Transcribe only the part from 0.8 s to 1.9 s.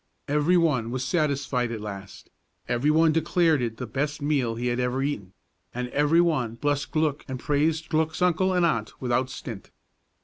was satisfied at